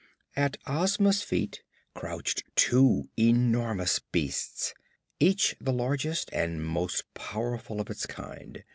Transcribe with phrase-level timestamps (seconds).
[0.35, 1.61] At Ozma's feet
[1.93, 4.73] crouched two enormous beasts,
[5.19, 8.63] each the largest and most powerful of its kind.